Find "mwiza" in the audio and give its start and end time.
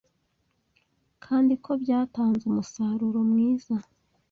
3.29-3.75